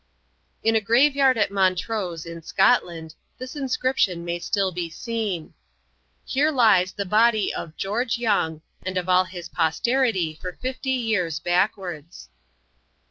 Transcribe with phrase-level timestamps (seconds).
[0.63, 5.53] In a grave yard at Montrose, in Scotland, this inscription may still be seen:
[6.25, 11.37] "Here lies the Body of George Young And of all his posterity for fifty years
[11.37, 12.29] backwards."